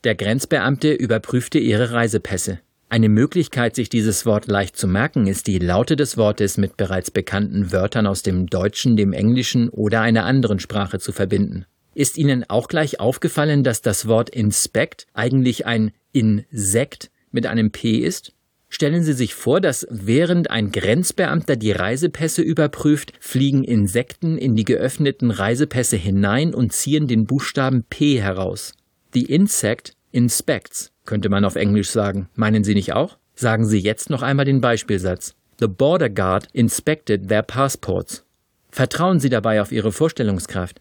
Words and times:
Der 0.02 0.16
Grenzbeamte 0.16 0.92
überprüfte 0.92 1.58
ihre 1.60 1.92
Reisepässe. 1.92 2.58
Eine 2.88 3.08
Möglichkeit, 3.08 3.76
sich 3.76 3.88
dieses 3.88 4.26
Wort 4.26 4.48
leicht 4.48 4.76
zu 4.76 4.88
merken, 4.88 5.26
ist 5.26 5.46
die 5.46 5.58
Laute 5.58 5.96
des 5.96 6.16
Wortes 6.16 6.58
mit 6.58 6.76
bereits 6.76 7.10
bekannten 7.10 7.72
Wörtern 7.72 8.06
aus 8.06 8.22
dem 8.22 8.46
Deutschen, 8.46 8.96
dem 8.96 9.12
Englischen 9.12 9.68
oder 9.68 10.00
einer 10.00 10.24
anderen 10.24 10.58
Sprache 10.58 10.98
zu 10.98 11.12
verbinden. 11.12 11.64
Ist 11.94 12.18
Ihnen 12.18 12.44
auch 12.48 12.68
gleich 12.68 12.98
aufgefallen, 12.98 13.62
dass 13.62 13.80
das 13.80 14.06
Wort 14.06 14.30
Inspect 14.30 15.06
eigentlich 15.14 15.66
ein 15.66 15.92
Insekt 16.12 17.10
mit 17.30 17.46
einem 17.46 17.70
P 17.70 17.98
ist? 17.98 18.32
Stellen 18.68 19.04
Sie 19.04 19.12
sich 19.12 19.34
vor, 19.34 19.60
dass 19.60 19.86
während 19.88 20.50
ein 20.50 20.72
Grenzbeamter 20.72 21.54
die 21.54 21.70
Reisepässe 21.70 22.42
überprüft, 22.42 23.12
fliegen 23.20 23.62
Insekten 23.62 24.36
in 24.36 24.56
die 24.56 24.64
geöffneten 24.64 25.30
Reisepässe 25.30 25.96
hinein 25.96 26.52
und 26.52 26.72
ziehen 26.72 27.06
den 27.06 27.26
Buchstaben 27.26 27.84
P 27.88 28.20
heraus. 28.20 28.72
The 29.12 29.26
insect 29.26 29.94
inspects, 30.10 30.90
könnte 31.04 31.28
man 31.28 31.44
auf 31.44 31.54
Englisch 31.54 31.90
sagen. 31.90 32.28
Meinen 32.34 32.64
Sie 32.64 32.74
nicht 32.74 32.92
auch? 32.92 33.16
Sagen 33.36 33.64
Sie 33.64 33.78
jetzt 33.78 34.10
noch 34.10 34.22
einmal 34.22 34.44
den 34.44 34.60
Beispielsatz. 34.60 35.36
The 35.60 35.68
border 35.68 36.10
guard 36.10 36.48
inspected 36.52 37.28
their 37.28 37.42
passports. 37.42 38.24
Vertrauen 38.70 39.20
Sie 39.20 39.28
dabei 39.28 39.62
auf 39.62 39.70
Ihre 39.70 39.92
Vorstellungskraft. 39.92 40.80